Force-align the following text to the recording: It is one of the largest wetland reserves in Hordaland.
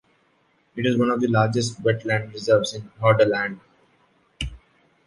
It 0.75 0.87
is 0.87 0.97
one 0.97 1.11
of 1.11 1.21
the 1.21 1.27
largest 1.27 1.79
wetland 1.83 2.33
reserves 2.33 2.73
in 2.73 2.89
Hordaland. 2.99 3.59